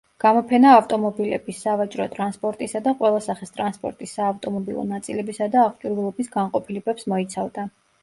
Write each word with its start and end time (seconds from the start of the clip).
გამოფენა 0.21 0.69
ავტომობილების, 0.77 1.59
სავაჭრო 1.65 2.07
ტრანსპორტისა 2.15 2.81
და 2.89 2.95
ყველა 3.03 3.21
სახის 3.27 3.55
ტრანსპორტის 3.59 4.17
საავტომობილო 4.21 4.89
ნაწილებისა 4.97 5.53
და 5.59 5.65
აღჭურვილობის 5.71 6.37
განყოფილებებს 6.41 7.11
მოიცავდა. 7.17 7.73